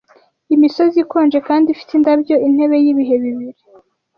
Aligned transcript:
Imisozi 0.55 0.95
ikonje 1.03 1.39
kandi 1.47 1.67
ifite 1.69 1.91
indabyo 1.95 2.35
intebe 2.47 2.75
yibihe 2.83 3.15
bibiri 3.23 3.61